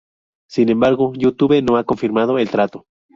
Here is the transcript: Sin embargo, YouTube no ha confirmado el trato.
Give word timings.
Sin 0.49 0.69
embargo, 0.69 1.13
YouTube 1.15 1.61
no 1.61 1.77
ha 1.77 1.83
confirmado 1.83 2.39
el 2.39 2.49
trato. 2.49 2.87